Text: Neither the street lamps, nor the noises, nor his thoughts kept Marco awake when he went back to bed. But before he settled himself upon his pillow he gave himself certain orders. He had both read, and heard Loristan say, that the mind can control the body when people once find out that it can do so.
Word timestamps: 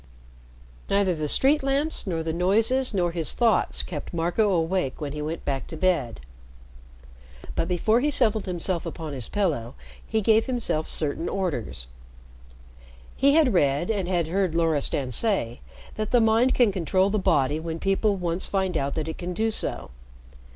Neither 0.89 1.13
the 1.13 1.27
street 1.27 1.61
lamps, 1.61 2.07
nor 2.07 2.23
the 2.23 2.33
noises, 2.33 2.91
nor 2.91 3.11
his 3.11 3.33
thoughts 3.33 3.83
kept 3.83 4.15
Marco 4.15 4.49
awake 4.49 4.99
when 4.99 5.11
he 5.13 5.21
went 5.21 5.45
back 5.45 5.67
to 5.67 5.77
bed. 5.77 6.21
But 7.53 7.67
before 7.67 7.99
he 7.99 8.09
settled 8.09 8.47
himself 8.47 8.87
upon 8.87 9.13
his 9.13 9.29
pillow 9.29 9.75
he 10.03 10.21
gave 10.21 10.47
himself 10.47 10.87
certain 10.87 11.29
orders. 11.29 11.85
He 13.15 13.35
had 13.35 13.45
both 13.45 13.53
read, 13.53 13.91
and 13.91 14.07
heard 14.07 14.55
Loristan 14.55 15.11
say, 15.11 15.59
that 15.97 16.09
the 16.09 16.19
mind 16.19 16.55
can 16.55 16.71
control 16.71 17.11
the 17.11 17.19
body 17.19 17.59
when 17.59 17.77
people 17.77 18.15
once 18.15 18.47
find 18.47 18.75
out 18.75 18.95
that 18.95 19.07
it 19.07 19.19
can 19.19 19.35
do 19.35 19.51
so. 19.51 19.91